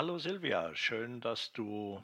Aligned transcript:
Hallo 0.00 0.18
Silvia, 0.18 0.74
schön, 0.74 1.20
dass 1.20 1.52
du 1.52 2.02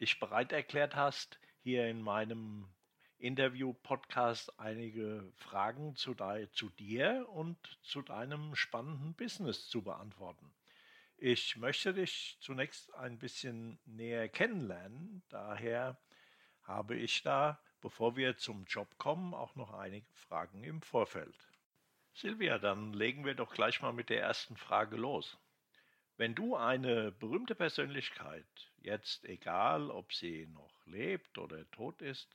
dich 0.00 0.20
bereit 0.20 0.52
erklärt 0.52 0.94
hast, 0.94 1.40
hier 1.62 1.88
in 1.88 2.02
meinem 2.02 2.68
Interview-Podcast 3.16 4.60
einige 4.60 5.32
Fragen 5.34 5.96
zu, 5.96 6.14
zu 6.52 6.68
dir 6.68 7.26
und 7.30 7.56
zu 7.82 8.02
deinem 8.02 8.54
spannenden 8.54 9.14
Business 9.14 9.66
zu 9.66 9.80
beantworten. 9.80 10.52
Ich 11.16 11.56
möchte 11.56 11.94
dich 11.94 12.36
zunächst 12.42 12.92
ein 12.92 13.18
bisschen 13.18 13.78
näher 13.86 14.28
kennenlernen, 14.28 15.22
daher 15.30 15.96
habe 16.64 16.96
ich 16.96 17.22
da, 17.22 17.58
bevor 17.80 18.14
wir 18.14 18.36
zum 18.36 18.66
Job 18.66 18.98
kommen, 18.98 19.32
auch 19.32 19.56
noch 19.56 19.72
einige 19.72 20.12
Fragen 20.12 20.64
im 20.64 20.82
Vorfeld. 20.82 21.34
Silvia, 22.12 22.58
dann 22.58 22.92
legen 22.92 23.24
wir 23.24 23.32
doch 23.32 23.54
gleich 23.54 23.80
mal 23.80 23.94
mit 23.94 24.10
der 24.10 24.20
ersten 24.20 24.58
Frage 24.58 24.96
los. 24.96 25.38
Wenn 26.18 26.34
du 26.34 26.56
eine 26.56 27.12
berühmte 27.12 27.54
Persönlichkeit, 27.54 28.44
jetzt 28.82 29.24
egal 29.24 29.88
ob 29.88 30.12
sie 30.12 30.48
noch 30.52 30.84
lebt 30.84 31.38
oder 31.38 31.70
tot 31.70 32.02
ist, 32.02 32.26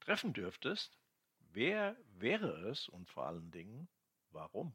treffen 0.00 0.34
dürftest, 0.34 0.98
wer 1.54 1.96
wäre 2.18 2.68
es 2.68 2.90
und 2.90 3.08
vor 3.08 3.26
allen 3.26 3.50
Dingen 3.50 3.88
warum? 4.32 4.74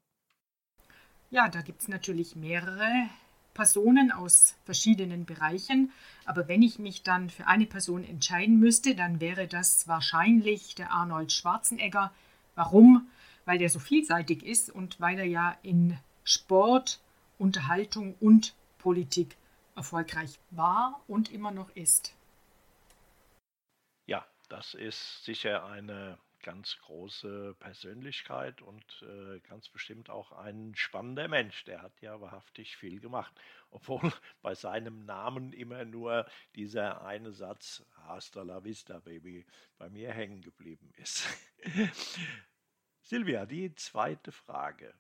Ja, 1.30 1.50
da 1.50 1.62
gibt 1.62 1.84
es 1.84 1.88
natürlich 1.88 2.36
mehrere 2.36 3.08
Personen 3.54 4.12
aus 4.12 4.56
verschiedenen 4.66 5.26
Bereichen, 5.26 5.92
aber 6.26 6.48
wenn 6.48 6.64
ich 6.64 6.80
mich 6.80 7.04
dann 7.04 7.30
für 7.30 7.46
eine 7.46 7.68
Person 7.68 8.04
entscheiden 8.04 8.60
müsste, 8.60 8.96
dann 8.96 9.22
wäre 9.22 9.48
das 9.48 9.88
wahrscheinlich 9.88 10.74
der 10.74 10.92
Arnold 10.92 11.32
Schwarzenegger. 11.32 12.12
Warum? 12.56 13.08
Weil 13.46 13.60
der 13.60 13.70
so 13.70 13.78
vielseitig 13.78 14.42
ist 14.44 14.72
und 14.72 15.00
weil 15.00 15.20
er 15.20 15.26
ja 15.26 15.56
in 15.62 15.96
Sport, 16.24 17.00
Unterhaltung 17.38 18.16
und 18.20 18.56
Politik 18.78 19.38
erfolgreich 19.76 20.40
war 20.52 21.02
und 21.08 21.32
immer 21.32 21.52
noch 21.52 21.70
ist. 21.76 22.16
Ja, 24.06 24.26
das 24.50 24.74
ist 24.74 25.24
sicher 25.24 25.66
eine 25.66 26.18
ganz 26.48 26.78
große 26.80 27.56
Persönlichkeit 27.60 28.62
und 28.62 28.86
äh, 29.02 29.40
ganz 29.42 29.70
bestimmt 29.70 30.10
auch 30.10 30.32
ein 30.32 30.74
spannender 30.76 31.28
Mensch. 31.28 31.66
Der 31.66 31.82
hat 31.82 32.00
ja 32.02 32.22
wahrhaftig 32.22 32.78
viel 32.78 33.00
gemacht, 33.00 33.34
obwohl 33.70 34.14
bei 34.42 34.56
seinem 34.56 35.06
Namen 35.06 35.52
immer 35.52 35.84
nur 35.86 36.26
dieser 36.56 37.04
eine 37.06 37.32
Satz 37.34 37.84
Hasta 38.06 38.44
la 38.44 38.64
vista, 38.64 39.00
Baby, 39.00 39.46
bei 39.78 39.90
mir 39.90 40.12
hängen 40.14 40.42
geblieben 40.42 40.92
ist. 40.96 41.28
Silvia, 43.02 43.46
die 43.46 43.76
zweite 43.76 44.32
Frage. 44.32 44.94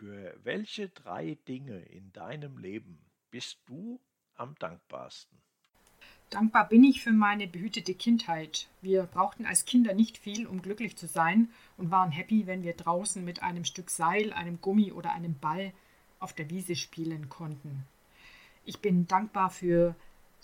Für 0.00 0.34
welche 0.44 0.88
drei 0.88 1.36
Dinge 1.46 1.78
in 1.78 2.10
deinem 2.14 2.56
Leben 2.56 2.98
bist 3.30 3.58
du 3.66 4.00
am 4.34 4.54
dankbarsten? 4.58 5.36
Dankbar 6.30 6.70
bin 6.70 6.84
ich 6.84 7.02
für 7.02 7.12
meine 7.12 7.46
behütete 7.46 7.92
Kindheit. 7.92 8.70
Wir 8.80 9.02
brauchten 9.02 9.44
als 9.44 9.66
Kinder 9.66 9.92
nicht 9.92 10.16
viel, 10.16 10.46
um 10.46 10.62
glücklich 10.62 10.96
zu 10.96 11.06
sein 11.06 11.50
und 11.76 11.90
waren 11.90 12.12
happy, 12.12 12.46
wenn 12.46 12.62
wir 12.62 12.72
draußen 12.72 13.22
mit 13.22 13.42
einem 13.42 13.66
Stück 13.66 13.90
Seil, 13.90 14.32
einem 14.32 14.62
Gummi 14.62 14.90
oder 14.90 15.12
einem 15.12 15.38
Ball 15.38 15.74
auf 16.18 16.32
der 16.32 16.48
Wiese 16.48 16.76
spielen 16.76 17.28
konnten. 17.28 17.84
Ich 18.64 18.78
bin 18.78 19.06
dankbar 19.06 19.50
für 19.50 19.94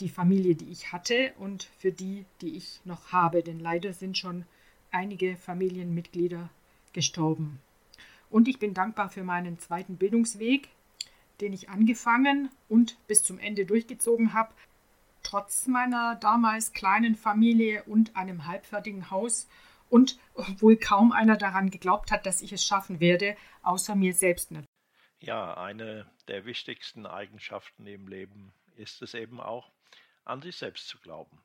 die 0.01 0.11
Familie, 0.11 0.55
die 0.55 0.69
ich 0.69 0.93
hatte 0.93 1.33
und 1.39 1.63
für 1.79 1.93
die, 1.93 2.27
die 2.43 2.57
ich 2.57 2.83
noch 2.85 3.11
habe, 3.11 3.43
denn 3.43 3.59
leider 3.59 3.95
sind 3.95 4.19
schon 4.19 4.45
einige 4.91 5.39
Familienmitglieder 5.39 6.51
gestorben. 6.93 7.59
Und 8.31 8.49
ich 8.49 8.59
bin 8.59 8.75
dankbar 8.75 9.09
für 9.09 9.23
meinen 9.23 9.59
zweiten 9.59 9.97
Bildungsweg, 9.97 10.69
den 11.41 11.53
ich 11.53 11.69
angefangen 11.69 12.51
und 12.69 12.97
bis 13.07 13.23
zum 13.23 13.39
Ende 13.39 13.67
durchgezogen 13.67 14.33
habe, 14.33 14.53
trotz 15.23 15.67
meiner 15.67 16.17
damals 16.17 16.73
kleinen 16.73 17.15
Familie 17.15 17.83
und 17.85 18.17
einem 18.17 18.47
halbfertigen 18.47 19.11
Haus 19.11 19.49
und 19.89 20.19
obwohl 20.35 20.77
kaum 20.77 21.13
einer 21.13 21.37
daran 21.37 21.71
geglaubt 21.71 22.11
hat, 22.11 22.27
dass 22.27 22.43
ich 22.43 22.53
es 22.53 22.65
schaffen 22.65 23.01
werde, 23.01 23.37
außer 23.63 23.95
mir 23.95 24.15
selbst 24.15 24.51
nicht. 24.51 24.67
Ja, 25.21 25.57
eine 25.57 26.11
der 26.29 26.45
wichtigsten 26.45 27.07
Eigenschaften 27.07 27.87
im 27.87 28.09
Leben 28.09 28.53
ist 28.77 29.03
es 29.03 29.15
eben 29.15 29.41
auch, 29.41 29.71
an 30.25 30.43
sich 30.43 30.57
selbst 30.57 30.89
zu 30.89 30.99
glauben. 30.99 31.43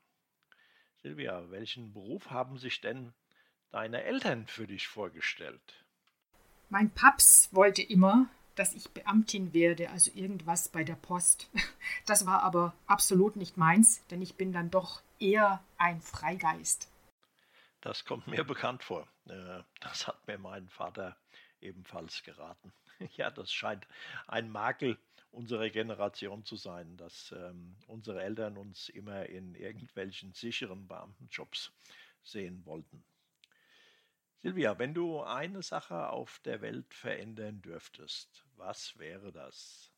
Silvia, 1.01 1.49
welchen 1.49 1.93
Beruf 1.93 2.29
haben 2.29 2.57
sich 2.57 2.81
denn 2.81 3.13
deine 3.71 4.03
Eltern 4.03 4.47
für 4.47 4.67
dich 4.67 4.87
vorgestellt? 4.87 5.85
Mein 6.71 6.89
Paps 6.89 7.49
wollte 7.51 7.81
immer, 7.81 8.29
dass 8.55 8.73
ich 8.73 8.91
Beamtin 8.91 9.53
werde, 9.53 9.89
also 9.89 10.09
irgendwas 10.15 10.69
bei 10.69 10.85
der 10.85 10.95
Post. 10.95 11.49
Das 12.05 12.25
war 12.25 12.43
aber 12.43 12.73
absolut 12.87 13.35
nicht 13.35 13.57
meins, 13.57 14.05
denn 14.07 14.21
ich 14.21 14.35
bin 14.35 14.53
dann 14.53 14.71
doch 14.71 15.01
eher 15.19 15.61
ein 15.77 15.99
Freigeist. 15.99 16.89
Das 17.81 18.05
kommt 18.05 18.27
mir 18.27 18.45
bekannt 18.45 18.83
vor. 18.83 19.05
Äh, 19.27 19.63
das 19.81 20.07
hat 20.07 20.25
mir 20.27 20.37
mein 20.37 20.69
Vater 20.69 21.17
ebenfalls 21.59 22.23
geraten. 22.23 22.71
Ja, 23.17 23.31
das 23.31 23.51
scheint 23.51 23.87
ein 24.27 24.49
Makel 24.49 24.97
unserer 25.31 25.69
Generation 25.71 26.45
zu 26.45 26.55
sein, 26.55 26.95
dass 26.97 27.33
ähm, 27.35 27.75
unsere 27.87 28.21
Eltern 28.21 28.57
uns 28.57 28.89
immer 28.89 29.25
in 29.25 29.55
irgendwelchen 29.55 30.33
sicheren 30.33 30.87
Beamtenjobs 30.87 31.71
sehen 32.23 32.63
wollten. 32.65 33.03
Silvia, 34.41 34.79
wenn 34.79 34.95
du 34.95 35.21
eine 35.21 35.61
Sache 35.61 36.09
auf 36.09 36.39
der 36.45 36.61
Welt 36.61 36.93
verändern 36.93 37.61
dürftest, 37.61 38.43
was 38.57 38.97
wäre 38.97 39.31
das? 39.31 39.91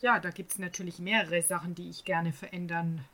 Ja, 0.00 0.20
da 0.20 0.30
gibt 0.30 0.50
es 0.50 0.58
natürlich 0.58 0.98
mehrere 0.98 1.42
Sachen, 1.42 1.74
die 1.74 1.88
ich 1.88 2.04
gerne 2.04 2.32
verändern 2.32 3.04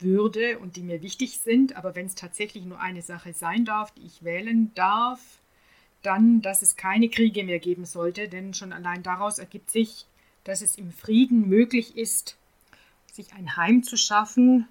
würde 0.00 0.58
und 0.58 0.76
die 0.76 0.82
mir 0.82 1.00
wichtig 1.00 1.38
sind. 1.38 1.76
Aber 1.76 1.94
wenn 1.94 2.06
es 2.06 2.14
tatsächlich 2.14 2.64
nur 2.66 2.80
eine 2.80 3.00
Sache 3.00 3.32
sein 3.32 3.64
darf, 3.64 3.90
die 3.92 4.04
ich 4.04 4.22
wählen 4.22 4.74
darf, 4.74 5.40
dann, 6.02 6.42
dass 6.42 6.60
es 6.60 6.76
keine 6.76 7.08
Kriege 7.08 7.44
mehr 7.44 7.60
geben 7.60 7.86
sollte. 7.86 8.28
Denn 8.28 8.52
schon 8.52 8.72
allein 8.72 9.02
daraus 9.02 9.38
ergibt 9.38 9.70
sich, 9.70 10.06
dass 10.44 10.60
es 10.60 10.76
im 10.76 10.92
Frieden 10.92 11.48
möglich 11.48 11.96
ist, 11.96 12.36
sich 13.10 13.32
ein 13.32 13.56
Heim 13.56 13.82
zu 13.82 13.96
schaffen 13.96 14.68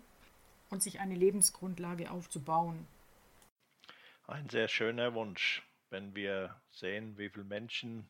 und 0.70 0.84
sich 0.84 1.00
eine 1.00 1.16
Lebensgrundlage 1.16 2.12
aufzubauen. 2.12 2.86
Ein 4.32 4.48
sehr 4.48 4.70
schöner 4.70 5.14
Wunsch, 5.14 5.62
wenn 5.90 6.16
wir 6.16 6.56
sehen, 6.72 7.18
wie 7.18 7.28
viele 7.28 7.44
Menschen 7.44 8.10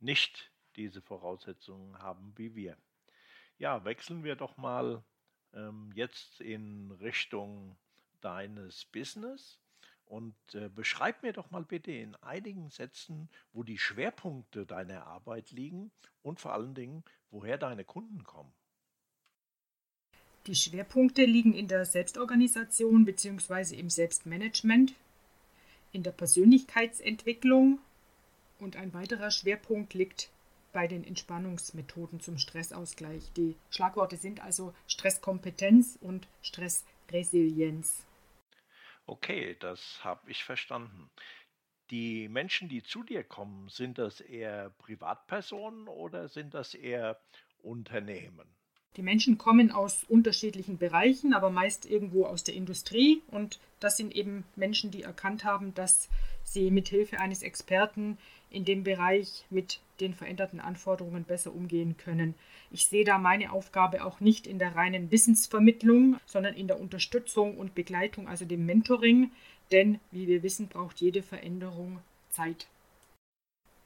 nicht 0.00 0.50
diese 0.74 1.00
Voraussetzungen 1.00 1.96
haben 2.00 2.32
wie 2.34 2.56
wir. 2.56 2.76
Ja, 3.58 3.84
wechseln 3.84 4.24
wir 4.24 4.34
doch 4.34 4.56
mal 4.56 5.04
ähm, 5.52 5.92
jetzt 5.94 6.40
in 6.40 6.90
Richtung 7.00 7.76
deines 8.20 8.84
Business 8.86 9.60
und 10.06 10.34
äh, 10.54 10.68
beschreib 10.68 11.22
mir 11.22 11.32
doch 11.32 11.52
mal 11.52 11.62
bitte 11.62 11.92
in 11.92 12.16
einigen 12.16 12.68
Sätzen, 12.70 13.28
wo 13.52 13.62
die 13.62 13.78
Schwerpunkte 13.78 14.66
deiner 14.66 15.06
Arbeit 15.06 15.52
liegen 15.52 15.92
und 16.22 16.40
vor 16.40 16.52
allen 16.52 16.74
Dingen, 16.74 17.04
woher 17.30 17.58
deine 17.58 17.84
Kunden 17.84 18.24
kommen. 18.24 18.52
Die 20.48 20.56
Schwerpunkte 20.56 21.24
liegen 21.24 21.54
in 21.54 21.68
der 21.68 21.84
Selbstorganisation 21.84 23.04
bzw. 23.04 23.76
im 23.76 23.88
Selbstmanagement 23.88 24.94
in 25.94 26.02
der 26.02 26.12
Persönlichkeitsentwicklung 26.12 27.78
und 28.58 28.76
ein 28.76 28.92
weiterer 28.92 29.30
Schwerpunkt 29.30 29.94
liegt 29.94 30.30
bei 30.72 30.86
den 30.88 31.04
Entspannungsmethoden 31.04 32.20
zum 32.20 32.36
Stressausgleich. 32.38 33.32
Die 33.36 33.54
Schlagworte 33.70 34.16
sind 34.16 34.40
also 34.40 34.74
Stresskompetenz 34.88 35.96
und 36.00 36.26
Stressresilienz. 36.42 38.04
Okay, 39.06 39.56
das 39.60 40.02
habe 40.02 40.30
ich 40.30 40.44
verstanden. 40.44 41.10
Die 41.90 42.28
Menschen, 42.28 42.68
die 42.68 42.82
zu 42.82 43.02
dir 43.02 43.22
kommen, 43.22 43.68
sind 43.68 43.98
das 43.98 44.20
eher 44.20 44.70
Privatpersonen 44.78 45.86
oder 45.86 46.28
sind 46.28 46.54
das 46.54 46.74
eher 46.74 47.20
Unternehmen? 47.62 48.48
Die 48.96 49.02
Menschen 49.02 49.38
kommen 49.38 49.72
aus 49.72 50.04
unterschiedlichen 50.08 50.78
Bereichen, 50.78 51.34
aber 51.34 51.50
meist 51.50 51.84
irgendwo 51.84 52.26
aus 52.26 52.44
der 52.44 52.54
Industrie. 52.54 53.22
Und 53.28 53.58
das 53.80 53.96
sind 53.96 54.14
eben 54.14 54.44
Menschen, 54.54 54.90
die 54.92 55.02
erkannt 55.02 55.44
haben, 55.44 55.74
dass 55.74 56.08
sie 56.44 56.70
mit 56.70 56.88
Hilfe 56.88 57.18
eines 57.18 57.42
Experten 57.42 58.18
in 58.50 58.64
dem 58.64 58.84
Bereich 58.84 59.44
mit 59.50 59.80
den 60.00 60.14
veränderten 60.14 60.60
Anforderungen 60.60 61.24
besser 61.24 61.52
umgehen 61.52 61.96
können. 61.96 62.34
Ich 62.70 62.86
sehe 62.86 63.04
da 63.04 63.18
meine 63.18 63.52
Aufgabe 63.52 64.04
auch 64.04 64.20
nicht 64.20 64.46
in 64.46 64.60
der 64.60 64.76
reinen 64.76 65.10
Wissensvermittlung, 65.10 66.20
sondern 66.26 66.54
in 66.54 66.68
der 66.68 66.80
Unterstützung 66.80 67.58
und 67.58 67.74
Begleitung, 67.74 68.28
also 68.28 68.44
dem 68.44 68.64
Mentoring. 68.64 69.32
Denn, 69.72 69.98
wie 70.12 70.28
wir 70.28 70.44
wissen, 70.44 70.68
braucht 70.68 71.00
jede 71.00 71.22
Veränderung 71.22 71.98
Zeit. 72.30 72.68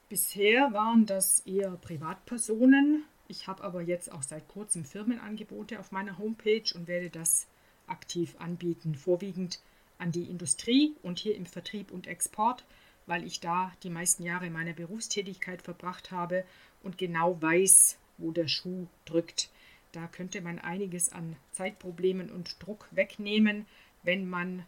Bisher 0.07 0.73
waren 0.73 1.05
das 1.05 1.41
eher 1.41 1.71
Privatpersonen, 1.81 3.05
ich 3.29 3.47
habe 3.47 3.63
aber 3.63 3.81
jetzt 3.81 4.11
auch 4.11 4.23
seit 4.23 4.47
kurzem 4.47 4.83
Firmenangebote 4.83 5.79
auf 5.79 5.91
meiner 5.91 6.17
Homepage 6.17 6.63
und 6.73 6.87
werde 6.87 7.09
das 7.09 7.47
aktiv 7.87 8.35
anbieten, 8.39 8.95
vorwiegend 8.95 9.61
an 9.97 10.11
die 10.11 10.23
Industrie 10.23 10.95
und 11.03 11.19
hier 11.19 11.35
im 11.35 11.45
Vertrieb 11.45 11.91
und 11.91 12.07
Export, 12.07 12.65
weil 13.05 13.23
ich 13.23 13.39
da 13.39 13.71
die 13.83 13.89
meisten 13.89 14.23
Jahre 14.23 14.49
meiner 14.49 14.73
Berufstätigkeit 14.73 15.61
verbracht 15.61 16.11
habe 16.11 16.43
und 16.83 16.97
genau 16.97 17.39
weiß, 17.41 17.97
wo 18.17 18.31
der 18.31 18.47
Schuh 18.47 18.87
drückt. 19.05 19.49
Da 19.91 20.07
könnte 20.07 20.41
man 20.41 20.59
einiges 20.59 21.11
an 21.11 21.35
Zeitproblemen 21.51 22.31
und 22.31 22.55
Druck 22.59 22.87
wegnehmen, 22.91 23.65
wenn 24.03 24.27
man 24.27 24.65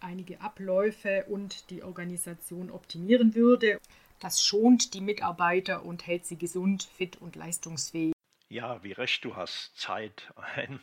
einige 0.00 0.40
Abläufe 0.40 1.24
und 1.28 1.70
die 1.70 1.82
Organisation 1.82 2.70
optimieren 2.70 3.34
würde. 3.34 3.78
Das 4.20 4.44
schont 4.44 4.94
die 4.94 5.00
Mitarbeiter 5.00 5.84
und 5.84 6.06
hält 6.06 6.26
sie 6.26 6.36
gesund, 6.36 6.82
fit 6.82 7.16
und 7.16 7.36
leistungsfähig. 7.36 8.12
Ja, 8.48 8.82
wie 8.82 8.92
recht 8.92 9.24
du 9.24 9.36
hast. 9.36 9.76
Zeit, 9.76 10.32
ein 10.36 10.80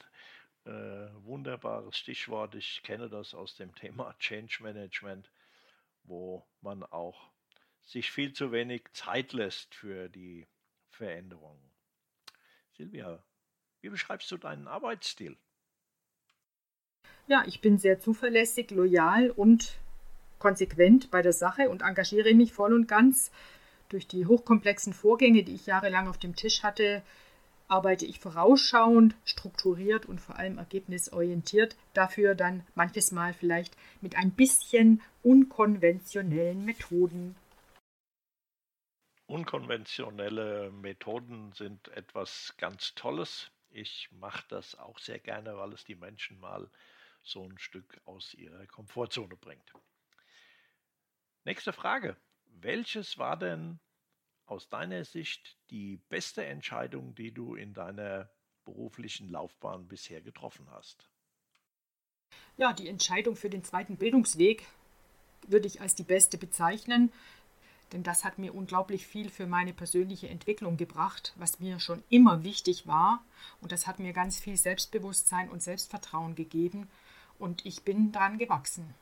äh, 0.66 1.10
wunderbares 1.24 1.98
Stichwort. 1.98 2.56
Ich 2.56 2.82
kenne 2.84 3.10
das 3.10 3.34
aus 3.34 3.56
dem 3.56 3.74
Thema 3.76 4.16
Change 4.20 4.60
Management, 4.62 5.30
wo 6.04 6.46
man 6.62 6.84
auch 6.84 7.30
sich 7.82 8.12
viel 8.12 8.34
zu 8.34 8.52
wenig 8.52 8.84
Zeit 8.94 9.34
lässt 9.34 9.76
für 9.76 10.10
die 10.10 10.48
Veränderungen. 10.90 11.72
Silvia, 12.78 13.24
wie 13.82 13.90
beschreibst 13.90 14.32
du 14.32 14.38
deinen 14.38 14.68
Arbeitsstil? 14.68 15.38
Ja, 17.28 17.44
ich 17.48 17.62
bin 17.62 17.78
sehr 17.78 18.00
zuverlässig, 18.00 18.72
loyal 18.72 19.32
und 19.32 19.80
konsequent 20.40 21.12
bei 21.12 21.22
der 21.22 21.34
Sache 21.34 21.70
und 21.70 21.82
engagiere 21.82 22.34
mich 22.34 22.54
voll 22.54 22.74
und 22.74 22.88
ganz. 22.88 23.32
Durch 23.90 24.08
die 24.08 24.26
hochkomplexen 24.26 24.94
Vorgänge, 24.94 25.44
die 25.44 25.56
ich 25.56 25.68
jahrelang 25.68 26.08
auf 26.08 26.18
dem 26.18 26.36
Tisch 26.36 26.64
hatte, 26.64 27.04
arbeite 27.68 28.06
ich 28.06 28.20
vorausschauend, 28.20 29.16
strukturiert 29.26 30.06
und 30.06 30.20
vor 30.22 30.38
allem 30.38 30.58
ergebnisorientiert, 30.58 31.76
dafür 31.94 32.36
dann 32.36 32.66
manches 32.76 33.12
Mal 33.12 33.34
vielleicht 33.34 33.76
mit 34.02 34.16
ein 34.16 34.32
bisschen 34.32 35.02
unkonventionellen 35.24 36.64
Methoden. 36.66 37.36
Unkonventionelle 39.28 40.72
Methoden 40.72 41.52
sind 41.54 41.88
etwas 41.90 42.54
ganz 42.58 42.94
Tolles. 42.94 43.50
Ich 43.72 44.10
mache 44.12 44.46
das 44.50 44.78
auch 44.78 45.00
sehr 45.00 45.20
gerne, 45.20 45.58
weil 45.58 45.74
es 45.74 45.84
die 45.84 45.96
Menschen 45.96 46.40
mal 46.40 46.70
so 47.24 47.44
ein 47.44 47.58
Stück 47.58 48.00
aus 48.06 48.36
ihrer 48.36 48.68
Komfortzone 48.68 49.36
bringt. 49.36 49.74
Nächste 51.46 51.74
Frage. 51.74 52.18
Welches 52.48 53.20
war 53.20 53.38
denn 53.38 53.80
aus 54.48 54.68
deiner 54.68 55.06
Sicht 55.06 55.60
die 55.70 55.98
beste 56.10 56.44
Entscheidung, 56.44 57.14
die 57.14 57.32
du 57.32 57.54
in 57.54 57.76
deiner 57.76 58.32
beruflichen 58.66 59.30
Laufbahn 59.30 59.88
bisher 59.88 60.22
getroffen 60.22 60.68
hast? 60.72 61.08
Ja, 62.58 62.74
die 62.74 62.90
Entscheidung 62.90 63.36
für 63.36 63.52
den 63.52 63.64
zweiten 63.64 63.98
Bildungsweg 63.98 64.66
würde 65.46 65.68
ich 65.68 65.82
als 65.82 65.94
die 65.94 66.04
beste 66.04 66.40
bezeichnen, 66.40 67.14
denn 67.92 68.02
das 68.02 68.24
hat 68.24 68.40
mir 68.40 68.56
unglaublich 68.56 69.06
viel 69.06 69.30
für 69.30 69.46
meine 69.46 69.74
persönliche 69.74 70.28
Entwicklung 70.28 70.78
gebracht, 70.78 71.34
was 71.36 71.60
mir 71.60 71.80
schon 71.80 72.04
immer 72.10 72.44
wichtig 72.44 72.88
war 72.88 73.24
und 73.62 73.72
das 73.72 73.86
hat 73.86 74.00
mir 74.00 74.14
ganz 74.14 74.40
viel 74.40 74.58
Selbstbewusstsein 74.58 75.52
und 75.52 75.62
Selbstvertrauen 75.62 76.34
gegeben 76.34 76.90
und 77.38 77.64
ich 77.68 77.84
bin 77.84 78.12
dran 78.12 78.40
gewachsen. 78.40 78.96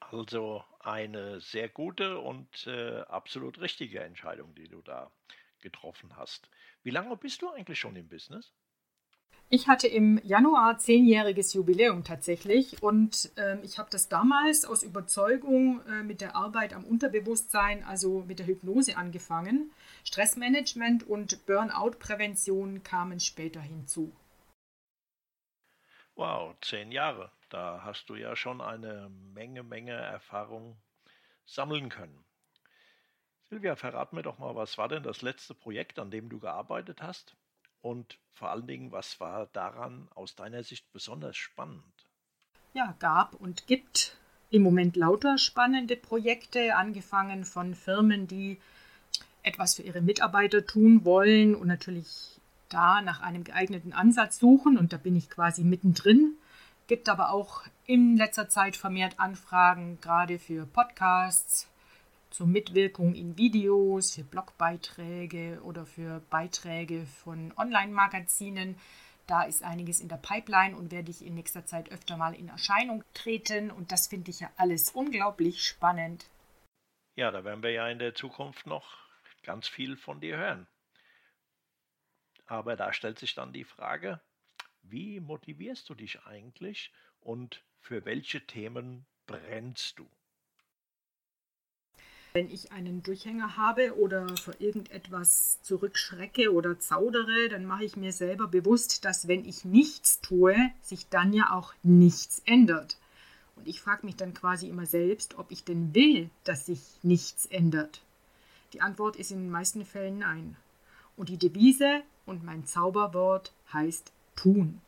Also 0.00 0.64
eine 0.80 1.40
sehr 1.40 1.68
gute 1.68 2.18
und 2.18 2.66
äh, 2.66 3.00
absolut 3.02 3.60
richtige 3.60 4.00
Entscheidung, 4.00 4.54
die 4.54 4.68
du 4.68 4.82
da 4.82 5.12
getroffen 5.60 6.16
hast. 6.16 6.48
Wie 6.82 6.90
lange 6.90 7.16
bist 7.16 7.42
du 7.42 7.50
eigentlich 7.50 7.78
schon 7.78 7.96
im 7.96 8.08
Business? 8.08 8.52
Ich 9.52 9.66
hatte 9.66 9.88
im 9.88 10.20
Januar 10.22 10.78
zehnjähriges 10.78 11.54
Jubiläum 11.54 12.04
tatsächlich 12.04 12.80
und 12.84 13.32
äh, 13.36 13.58
ich 13.62 13.78
habe 13.78 13.90
das 13.90 14.08
damals 14.08 14.64
aus 14.64 14.84
Überzeugung 14.84 15.84
äh, 15.86 16.04
mit 16.04 16.20
der 16.20 16.36
Arbeit 16.36 16.72
am 16.72 16.84
Unterbewusstsein, 16.84 17.82
also 17.82 18.22
mit 18.28 18.38
der 18.38 18.46
Hypnose 18.46 18.96
angefangen. 18.96 19.72
Stressmanagement 20.04 21.02
und 21.02 21.44
Burnout-Prävention 21.46 22.84
kamen 22.84 23.18
später 23.18 23.60
hinzu. 23.60 24.14
Wow, 26.14 26.54
zehn 26.60 26.92
Jahre. 26.92 27.32
Da 27.50 27.82
hast 27.84 28.08
du 28.08 28.14
ja 28.14 28.36
schon 28.36 28.60
eine 28.60 29.10
Menge, 29.34 29.62
Menge 29.62 29.92
Erfahrung 29.92 30.80
sammeln 31.44 31.88
können. 31.88 32.24
Silvia, 33.48 33.74
verrat 33.74 34.12
mir 34.12 34.22
doch 34.22 34.38
mal, 34.38 34.54
was 34.54 34.78
war 34.78 34.88
denn 34.88 35.02
das 35.02 35.22
letzte 35.22 35.54
Projekt, 35.54 35.98
an 35.98 36.12
dem 36.12 36.28
du 36.28 36.38
gearbeitet 36.38 37.02
hast? 37.02 37.36
Und 37.80 38.18
vor 38.32 38.50
allen 38.50 38.68
Dingen, 38.68 38.92
was 38.92 39.18
war 39.18 39.46
daran 39.46 40.08
aus 40.14 40.36
deiner 40.36 40.62
Sicht 40.62 40.92
besonders 40.92 41.36
spannend? 41.36 41.82
Ja, 42.72 42.94
gab 43.00 43.34
und 43.34 43.66
gibt 43.66 44.16
im 44.50 44.62
Moment 44.62 44.94
lauter 44.94 45.36
spannende 45.36 45.96
Projekte, 45.96 46.76
angefangen 46.76 47.44
von 47.44 47.74
Firmen, 47.74 48.28
die 48.28 48.60
etwas 49.42 49.74
für 49.74 49.82
ihre 49.82 50.00
Mitarbeiter 50.00 50.64
tun 50.64 51.04
wollen 51.04 51.56
und 51.56 51.66
natürlich 51.66 52.40
da 52.68 53.00
nach 53.00 53.20
einem 53.20 53.42
geeigneten 53.42 53.92
Ansatz 53.92 54.38
suchen 54.38 54.78
und 54.78 54.92
da 54.92 54.96
bin 54.96 55.16
ich 55.16 55.28
quasi 55.28 55.64
mittendrin. 55.64 56.36
Gibt 56.90 57.08
aber 57.08 57.30
auch 57.30 57.62
in 57.86 58.16
letzter 58.16 58.48
Zeit 58.48 58.74
vermehrt 58.76 59.20
Anfragen, 59.20 60.00
gerade 60.00 60.40
für 60.40 60.66
Podcasts, 60.66 61.70
zur 62.30 62.48
Mitwirkung 62.48 63.14
in 63.14 63.38
Videos, 63.38 64.16
für 64.16 64.24
Blogbeiträge 64.24 65.60
oder 65.62 65.86
für 65.86 66.18
Beiträge 66.30 67.06
von 67.06 67.54
Online-Magazinen. 67.56 68.76
Da 69.28 69.44
ist 69.44 69.62
einiges 69.62 70.00
in 70.00 70.08
der 70.08 70.16
Pipeline 70.16 70.76
und 70.76 70.90
werde 70.90 71.12
ich 71.12 71.24
in 71.24 71.36
nächster 71.36 71.64
Zeit 71.64 71.92
öfter 71.92 72.16
mal 72.16 72.34
in 72.34 72.48
Erscheinung 72.48 73.04
treten. 73.14 73.70
Und 73.70 73.92
das 73.92 74.08
finde 74.08 74.32
ich 74.32 74.40
ja 74.40 74.50
alles 74.56 74.90
unglaublich 74.90 75.62
spannend. 75.64 76.28
Ja, 77.14 77.30
da 77.30 77.44
werden 77.44 77.62
wir 77.62 77.70
ja 77.70 77.88
in 77.88 78.00
der 78.00 78.16
Zukunft 78.16 78.66
noch 78.66 78.98
ganz 79.44 79.68
viel 79.68 79.96
von 79.96 80.20
dir 80.20 80.38
hören. 80.38 80.66
Aber 82.46 82.74
da 82.74 82.92
stellt 82.92 83.20
sich 83.20 83.36
dann 83.36 83.52
die 83.52 83.62
Frage, 83.62 84.20
wie 84.82 85.20
motivierst 85.20 85.88
du 85.88 85.94
dich 85.94 86.24
eigentlich 86.24 86.92
und 87.20 87.62
für 87.80 88.04
welche 88.04 88.46
Themen 88.46 89.06
brennst 89.26 89.98
du? 89.98 90.06
Wenn 92.32 92.48
ich 92.48 92.70
einen 92.70 93.02
Durchhänger 93.02 93.56
habe 93.56 93.98
oder 93.98 94.36
vor 94.36 94.54
irgendetwas 94.60 95.60
zurückschrecke 95.62 96.52
oder 96.52 96.78
zaudere, 96.78 97.48
dann 97.48 97.64
mache 97.64 97.84
ich 97.84 97.96
mir 97.96 98.12
selber 98.12 98.46
bewusst, 98.46 99.04
dass 99.04 99.26
wenn 99.26 99.44
ich 99.44 99.64
nichts 99.64 100.20
tue, 100.20 100.54
sich 100.80 101.08
dann 101.08 101.32
ja 101.32 101.50
auch 101.50 101.74
nichts 101.82 102.40
ändert. 102.46 102.98
Und 103.56 103.66
ich 103.66 103.80
frage 103.80 104.06
mich 104.06 104.14
dann 104.14 104.32
quasi 104.32 104.68
immer 104.68 104.86
selbst, 104.86 105.38
ob 105.38 105.50
ich 105.50 105.64
denn 105.64 105.92
will, 105.92 106.30
dass 106.44 106.66
sich 106.66 106.80
nichts 107.02 107.46
ändert. 107.46 108.00
Die 108.74 108.80
Antwort 108.80 109.16
ist 109.16 109.32
in 109.32 109.40
den 109.40 109.50
meisten 109.50 109.84
Fällen 109.84 110.18
nein. 110.18 110.56
Und 111.16 111.30
die 111.30 111.36
Devise 111.36 112.02
und 112.26 112.44
mein 112.44 112.64
Zauberwort 112.64 113.52
heißt 113.72 114.12
tun. 114.40 114.80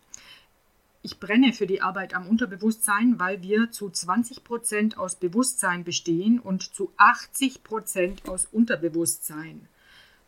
Ich 1.04 1.18
brenne 1.18 1.52
für 1.52 1.66
die 1.66 1.82
Arbeit 1.82 2.14
am 2.14 2.28
Unterbewusstsein, 2.28 3.18
weil 3.18 3.42
wir 3.42 3.72
zu 3.72 3.90
20 3.90 4.44
Prozent 4.44 4.98
aus 4.98 5.16
Bewusstsein 5.16 5.82
bestehen 5.82 6.38
und 6.38 6.62
zu 6.74 6.92
80 6.96 7.64
Prozent 7.64 8.28
aus 8.28 8.46
Unterbewusstsein. 8.46 9.66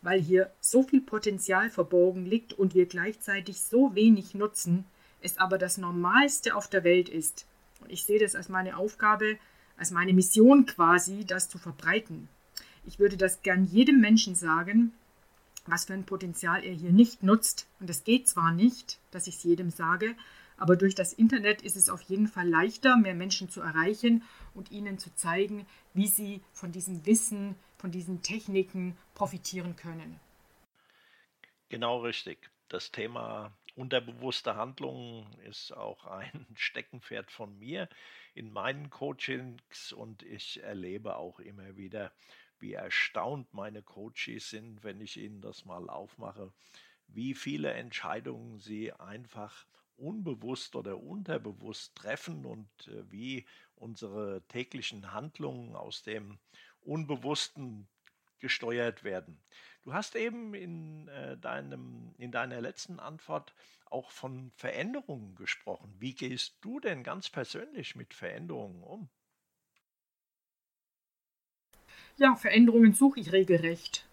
Weil 0.01 0.21
hier 0.21 0.51
so 0.59 0.83
viel 0.83 0.99
Potenzial 0.99 1.69
verborgen 1.69 2.25
liegt 2.25 2.51
und 2.53 2.75
wir 2.75 2.87
gleichzeitig 2.87 3.61
so 3.61 3.95
wenig 3.95 4.35
nutzen, 4.35 4.83
es 5.21 5.37
aber 5.37 5.57
das 5.57 5.77
Normalste 5.77 6.55
auf 6.55 6.69
der 6.69 6.83
Welt 6.83 7.07
ist. 7.07 7.45
Und 7.79 7.91
ich 7.91 8.03
sehe 8.03 8.19
das 8.19 8.35
als 8.35 8.49
meine 8.49 8.75
Aufgabe, 8.75 9.37
als 9.77 9.91
meine 9.91 10.13
Mission 10.13 10.65
quasi, 10.65 11.23
das 11.25 11.47
zu 11.47 11.57
verbreiten. 11.57 12.27
Ich 12.85 12.99
würde 12.99 13.15
das 13.15 13.41
gern 13.41 13.63
jedem 13.63 14.01
Menschen 14.01 14.35
sagen, 14.35 14.91
was 15.65 15.85
für 15.85 15.93
ein 15.93 16.05
Potenzial 16.05 16.63
er 16.63 16.73
hier 16.73 16.91
nicht 16.91 17.23
nutzt. 17.23 17.67
Und 17.79 17.89
es 17.89 18.03
geht 18.03 18.27
zwar 18.27 18.51
nicht, 18.51 18.99
dass 19.11 19.27
ich 19.27 19.35
es 19.35 19.43
jedem 19.43 19.69
sage, 19.69 20.15
aber 20.57 20.75
durch 20.75 20.95
das 20.95 21.13
Internet 21.13 21.61
ist 21.61 21.75
es 21.75 21.89
auf 21.89 22.01
jeden 22.03 22.27
Fall 22.27 22.47
leichter, 22.47 22.95
mehr 22.95 23.15
Menschen 23.15 23.49
zu 23.49 23.61
erreichen 23.61 24.23
und 24.53 24.71
ihnen 24.71 24.97
zu 24.97 25.13
zeigen, 25.15 25.67
wie 25.93 26.07
sie 26.07 26.41
von 26.53 26.71
diesem 26.71 27.05
Wissen, 27.05 27.55
von 27.77 27.91
diesen 27.91 28.21
Techniken 28.21 28.97
profitieren 29.13 29.75
können. 29.75 30.19
Genau 31.69 31.99
richtig. 31.99 32.49
Das 32.69 32.91
Thema 32.91 33.51
unterbewusste 33.75 34.55
Handlungen 34.55 35.27
ist 35.43 35.71
auch 35.73 36.05
ein 36.05 36.45
Steckenpferd 36.55 37.31
von 37.31 37.57
mir 37.59 37.89
in 38.33 38.51
meinen 38.51 38.89
Coachings 38.89 39.91
und 39.91 40.23
ich 40.23 40.63
erlebe 40.63 41.17
auch 41.17 41.39
immer 41.39 41.75
wieder, 41.75 42.11
wie 42.59 42.73
erstaunt 42.73 43.53
meine 43.53 43.83
Coaches 43.83 44.49
sind, 44.49 44.83
wenn 44.83 45.01
ich 45.01 45.17
ihnen 45.17 45.41
das 45.41 45.65
mal 45.65 45.89
aufmache, 45.89 46.53
wie 47.07 47.33
viele 47.33 47.73
Entscheidungen 47.73 48.59
sie 48.59 48.91
einfach 48.93 49.65
unbewusst 49.95 50.75
oder 50.75 50.99
unterbewusst 50.99 51.95
treffen 51.95 52.45
und 52.45 52.69
äh, 52.87 53.09
wie 53.11 53.47
unsere 53.75 54.45
täglichen 54.47 55.13
Handlungen 55.13 55.75
aus 55.75 56.03
dem 56.03 56.39
Unbewussten 56.81 57.87
gesteuert 58.39 59.03
werden. 59.03 59.43
Du 59.83 59.93
hast 59.93 60.15
eben 60.15 60.53
in, 60.53 61.07
äh, 61.07 61.37
deinem, 61.37 62.13
in 62.17 62.31
deiner 62.31 62.61
letzten 62.61 62.99
Antwort 62.99 63.55
auch 63.85 64.11
von 64.11 64.51
Veränderungen 64.51 65.35
gesprochen. 65.35 65.95
Wie 65.99 66.13
gehst 66.13 66.57
du 66.61 66.79
denn 66.79 67.03
ganz 67.03 67.29
persönlich 67.29 67.95
mit 67.95 68.13
Veränderungen 68.13 68.83
um? 68.83 69.09
Ja, 72.17 72.35
Veränderungen 72.35 72.93
suche 72.93 73.19
ich 73.19 73.33
regelrecht. 73.33 74.05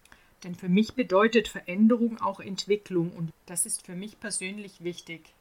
Denn 0.43 0.57
für 0.57 0.69
mich 0.69 0.95
bedeutet 0.95 1.47
Veränderung 1.47 2.21
auch 2.21 2.41
Entwicklung 2.41 3.13
und 3.13 3.33
das 3.47 3.65
ist 3.65 3.87
für 3.87 3.95
mich 3.95 4.19
persönlich 4.19 4.83
wichtig. 4.83 5.33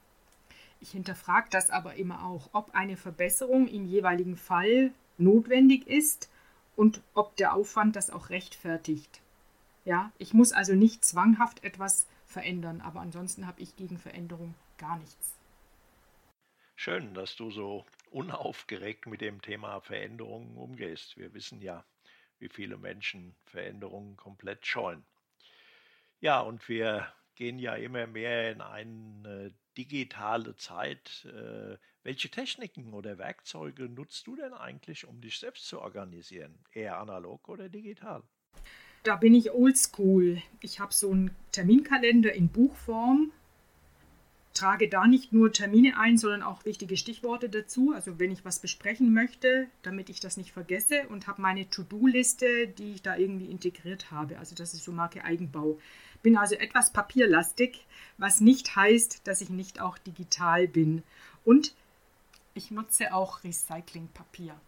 Ich 0.80 0.92
hinterfrage 0.92 1.48
das 1.50 1.72
aber 1.72 1.96
immer 1.96 2.24
auch, 2.24 2.50
ob 2.54 2.76
eine 2.76 2.98
Verbesserung 2.98 3.68
im 3.68 3.86
jeweiligen 3.86 4.38
Fall 4.38 4.92
notwendig 5.18 5.88
ist 5.88 6.30
und 6.76 7.02
ob 7.16 7.36
der 7.36 7.54
Aufwand 7.54 7.96
das 7.96 8.12
auch 8.12 8.30
rechtfertigt. 8.30 9.22
Ja, 9.86 10.12
ich 10.20 10.34
muss 10.34 10.52
also 10.52 10.74
nicht 10.74 11.04
zwanghaft 11.04 11.64
etwas 11.64 12.06
verändern, 12.28 12.82
aber 12.82 13.00
ansonsten 13.00 13.48
habe 13.48 13.62
ich 13.62 13.76
gegen 13.76 13.98
Veränderung 13.98 14.54
gar 14.78 14.98
nichts. 15.00 15.36
Schön, 16.76 17.14
dass 17.16 17.36
du 17.36 17.50
so 17.50 17.86
unaufgeregt 18.12 19.08
mit 19.08 19.22
dem 19.22 19.42
Thema 19.42 19.80
Veränderungen 19.82 20.58
umgehst. 20.58 21.18
Wir 21.18 21.34
wissen 21.34 21.62
ja, 21.62 21.84
wie 22.42 22.50
viele 22.50 22.78
Menschen 22.78 23.36
Veränderungen 23.46 24.18
komplett 24.18 24.66
scheuen. 24.66 25.06
Ja, 26.20 26.42
und 26.42 26.68
wir 26.68 27.12
gehen 27.36 27.60
ja 27.60 27.76
immer 27.76 28.08
mehr 28.08 28.52
in 28.52 28.62
eine 28.62 29.54
digitale 29.78 30.56
Zeit. 30.56 31.26
Äh, 31.26 31.78
welche 32.04 32.30
Techniken 32.30 32.94
oder 32.94 33.18
Werkzeuge 33.18 33.88
nutzt 33.88 34.28
du 34.28 34.36
denn 34.36 34.54
eigentlich, 34.54 35.06
um 35.06 35.22
dich 35.22 35.40
selbst 35.40 35.68
zu 35.68 35.82
organisieren? 35.82 36.64
Eher 36.74 36.98
analog 37.00 37.48
oder 37.48 37.70
digital? 37.70 38.24
Da 39.04 39.16
bin 39.16 39.34
ich 39.34 39.52
oldschool. 39.52 40.42
Ich 40.60 40.80
habe 40.80 40.94
so 40.94 41.12
einen 41.12 41.36
Terminkalender 41.52 42.34
in 42.34 42.50
Buchform, 42.50 43.32
trage 44.54 44.90
da 44.90 45.08
nicht 45.08 45.34
nur 45.34 45.52
Termine 45.52 45.98
ein, 45.98 46.18
sondern 46.18 46.44
auch 46.44 46.66
wichtige 46.66 46.98
Stichworte 46.98 47.50
dazu. 47.50 47.94
Also 47.94 48.20
wenn 48.20 48.32
ich 48.32 48.46
was 48.46 48.60
besprechen 48.60 49.14
möchte, 49.14 49.68
damit 49.82 50.10
ich 50.10 50.20
das 50.20 50.38
nicht 50.38 50.52
vergesse 50.52 51.08
und 51.10 51.28
habe 51.28 51.42
meine 51.42 51.70
To-Do-Liste, 51.70 52.68
die 52.68 52.94
ich 52.94 53.02
da 53.02 53.16
irgendwie 53.16 53.48
integriert 53.48 54.12
habe. 54.12 54.40
Also 54.40 54.56
das 54.56 54.74
ist 54.74 54.84
so 54.84 54.92
Marke 54.92 55.24
Eigenbau. 55.24 55.80
Bin 56.24 56.38
also 56.38 56.56
etwas 56.56 56.94
papierlastig, 56.94 57.86
was 58.18 58.42
nicht 58.42 58.76
heißt, 58.76 59.28
dass 59.28 59.42
ich 59.42 59.50
nicht 59.50 59.82
auch 59.82 59.98
digital 59.98 60.68
bin. 60.68 61.04
Und 61.44 61.74
ich 62.54 62.72
nutze 62.72 63.14
auch 63.14 63.44
Recyclingpapier. 63.44 64.60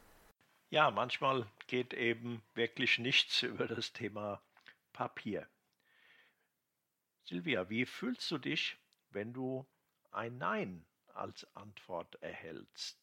Ja, 0.69 0.89
manchmal 0.89 1.45
geht 1.67 1.93
eben 1.93 2.41
wirklich 2.55 2.97
nichts 2.97 3.43
über 3.43 3.67
das 3.67 3.93
Thema 3.93 4.41
Papier. 4.93 5.47
Silvia, 7.25 7.69
wie 7.69 7.85
fühlst 7.85 8.29
du 8.31 8.37
dich, 8.37 8.77
wenn 9.13 9.33
du 9.33 9.65
ein 10.11 10.37
Nein 10.37 10.85
als 11.13 11.47
Antwort 11.53 12.17
erhältst? 12.21 12.97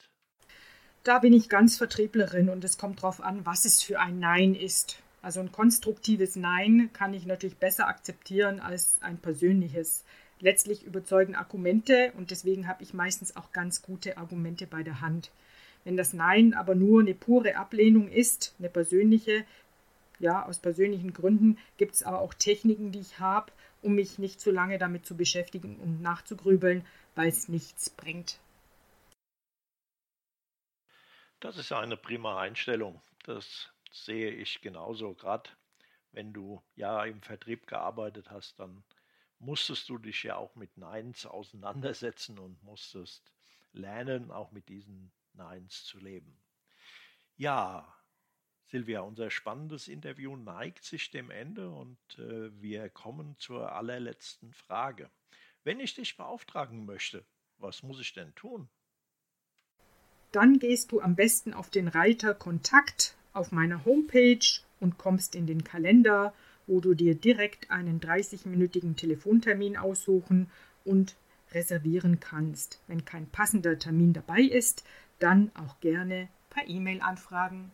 Da 1.02 1.18
bin 1.20 1.32
ich 1.32 1.48
ganz 1.48 1.78
Vertrieblerin 1.78 2.50
und 2.50 2.62
es 2.64 2.76
kommt 2.76 2.98
darauf 2.98 3.22
an, 3.22 3.46
was 3.46 3.64
es 3.64 3.82
für 3.82 4.00
ein 4.00 4.18
Nein 4.18 4.54
ist. 4.54 5.02
Also 5.22 5.40
ein 5.40 5.52
konstruktives 5.52 6.36
Nein 6.36 6.90
kann 6.92 7.14
ich 7.14 7.26
natürlich 7.26 7.56
besser 7.56 7.88
akzeptieren 7.88 8.60
als 8.60 8.98
ein 9.02 9.18
persönliches. 9.18 10.04
Letztlich 10.40 10.84
überzeugen 10.84 11.34
Argumente 11.34 12.12
und 12.16 12.30
deswegen 12.30 12.66
habe 12.66 12.82
ich 12.82 12.94
meistens 12.94 13.36
auch 13.36 13.52
ganz 13.52 13.82
gute 13.82 14.16
Argumente 14.16 14.66
bei 14.66 14.82
der 14.82 15.00
Hand. 15.00 15.30
Wenn 15.84 15.96
das 15.96 16.12
Nein 16.12 16.54
aber 16.54 16.74
nur 16.74 17.00
eine 17.00 17.14
pure 17.14 17.56
Ablehnung 17.56 18.10
ist, 18.10 18.54
eine 18.58 18.68
persönliche, 18.68 19.44
ja, 20.20 20.46
aus 20.46 20.58
persönlichen 20.58 21.12
Gründen, 21.12 21.58
gibt 21.78 21.94
es 21.94 22.02
aber 22.02 22.20
auch 22.20 22.34
Techniken, 22.34 22.92
die 22.92 23.00
ich 23.00 23.18
habe, 23.18 23.50
um 23.82 23.94
mich 23.94 24.18
nicht 24.18 24.40
zu 24.40 24.50
lange 24.50 24.78
damit 24.78 25.04
zu 25.04 25.16
beschäftigen 25.16 25.76
und 25.80 26.00
nachzugrübeln, 26.02 26.86
weil 27.14 27.28
es 27.28 27.48
nichts 27.48 27.90
bringt. 27.90 28.38
Das 31.40 31.56
ist 31.56 31.72
eine 31.72 31.96
prima 31.96 32.38
Einstellung. 32.38 33.00
Das 33.24 33.70
sehe 33.90 34.30
ich 34.30 34.60
genauso. 34.60 35.14
Gerade 35.14 35.48
wenn 36.12 36.32
du 36.34 36.62
ja 36.76 37.02
im 37.04 37.22
Vertrieb 37.22 37.66
gearbeitet 37.66 38.30
hast, 38.30 38.60
dann 38.60 38.84
musstest 39.38 39.88
du 39.88 39.96
dich 39.96 40.22
ja 40.22 40.36
auch 40.36 40.54
mit 40.54 40.76
Neins 40.76 41.24
auseinandersetzen 41.24 42.38
und 42.38 42.62
musstest 42.62 43.32
lernen, 43.72 44.30
auch 44.30 44.52
mit 44.52 44.68
diesen 44.68 45.10
Neins 45.32 45.84
zu 45.84 45.98
leben. 45.98 46.36
Ja, 47.38 47.90
Silvia, 48.70 49.00
unser 49.00 49.30
spannendes 49.30 49.88
Interview 49.88 50.36
neigt 50.36 50.84
sich 50.84 51.10
dem 51.10 51.30
Ende 51.30 51.70
und 51.70 51.98
äh, 52.18 52.50
wir 52.62 52.88
kommen 52.88 53.34
zur 53.38 53.72
allerletzten 53.72 54.52
Frage. 54.52 55.10
Wenn 55.64 55.80
ich 55.80 55.94
dich 55.94 56.16
beauftragen 56.16 56.86
möchte, 56.86 57.24
was 57.58 57.82
muss 57.82 58.00
ich 58.00 58.12
denn 58.12 58.32
tun? 58.36 58.68
Dann 60.30 60.60
gehst 60.60 60.92
du 60.92 61.00
am 61.00 61.16
besten 61.16 61.52
auf 61.52 61.70
den 61.70 61.88
Reiter 61.88 62.32
Kontakt 62.32 63.16
auf 63.32 63.50
meiner 63.50 63.84
Homepage 63.84 64.60
und 64.78 64.98
kommst 64.98 65.34
in 65.34 65.48
den 65.48 65.64
Kalender, 65.64 66.32
wo 66.68 66.80
du 66.80 66.94
dir 66.94 67.16
direkt 67.16 67.72
einen 67.72 68.00
30-minütigen 68.00 68.94
Telefontermin 68.94 69.76
aussuchen 69.76 70.48
und 70.84 71.16
reservieren 71.50 72.20
kannst. 72.20 72.80
Wenn 72.86 73.04
kein 73.04 73.28
passender 73.28 73.76
Termin 73.80 74.12
dabei 74.12 74.42
ist, 74.42 74.84
dann 75.18 75.50
auch 75.56 75.80
gerne 75.80 76.28
per 76.50 76.68
E-Mail 76.68 77.00
anfragen. 77.00 77.72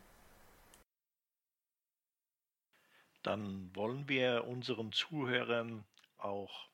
Dann 3.27 3.75
wollen 3.75 4.09
wir 4.09 4.47
unseren 4.47 4.93
Zuhörern 4.93 5.85
auch 6.17 6.69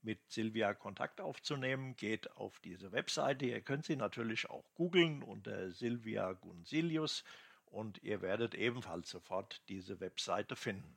mit 0.00 0.30
Silvia 0.30 0.72
Kontakt 0.72 1.20
aufzunehmen, 1.20 1.94
geht 1.96 2.30
auf 2.38 2.58
diese 2.60 2.90
Webseite. 2.90 3.44
Ihr 3.44 3.60
könnt 3.60 3.84
sie 3.84 3.96
natürlich 3.96 4.48
auch 4.48 4.64
googeln 4.72 5.22
unter 5.22 5.72
Silvia 5.72 6.32
Gunsilius 6.32 7.22
und 7.66 8.02
ihr 8.02 8.22
werdet 8.22 8.54
ebenfalls 8.54 9.10
sofort 9.10 9.60
diese 9.68 10.00
Webseite 10.00 10.56
finden. 10.56 10.96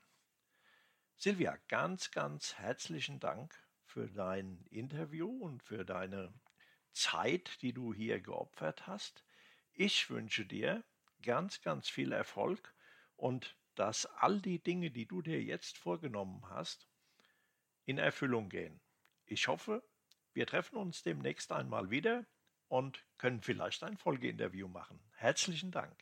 Silvia, 1.17 1.57
ganz, 1.67 2.11
ganz 2.11 2.55
herzlichen 2.55 3.19
Dank 3.19 3.55
für 3.85 4.07
dein 4.07 4.65
Interview 4.69 5.29
und 5.29 5.63
für 5.63 5.85
deine 5.85 6.33
Zeit, 6.91 7.61
die 7.61 7.73
du 7.73 7.93
hier 7.93 8.19
geopfert 8.19 8.87
hast. 8.87 9.23
Ich 9.71 10.09
wünsche 10.09 10.45
dir 10.45 10.83
ganz, 11.21 11.61
ganz 11.61 11.89
viel 11.89 12.11
Erfolg 12.11 12.73
und 13.15 13.55
dass 13.75 14.05
all 14.05 14.41
die 14.41 14.59
Dinge, 14.59 14.91
die 14.91 15.07
du 15.07 15.21
dir 15.21 15.41
jetzt 15.41 15.77
vorgenommen 15.77 16.43
hast, 16.49 16.87
in 17.85 17.97
Erfüllung 17.97 18.49
gehen. 18.49 18.79
Ich 19.25 19.47
hoffe, 19.47 19.83
wir 20.33 20.45
treffen 20.45 20.77
uns 20.77 21.03
demnächst 21.03 21.51
einmal 21.51 21.89
wieder 21.89 22.25
und 22.67 23.05
können 23.17 23.41
vielleicht 23.41 23.83
ein 23.83 23.97
Folgeinterview 23.97 24.67
machen. 24.67 24.99
Herzlichen 25.15 25.71
Dank. 25.71 25.97